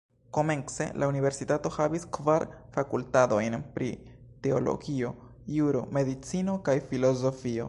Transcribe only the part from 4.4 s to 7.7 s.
teologio, juro, medicino kaj filozofio.